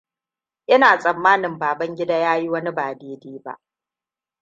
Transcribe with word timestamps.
Ina 0.67 0.97
tsammanin 0.99 1.59
Babangidaa 1.59 2.17
yayi 2.25 2.49
wani 2.53 2.71
ba 2.77 2.91
dai-dai 2.99 3.37
ba. 3.45 3.53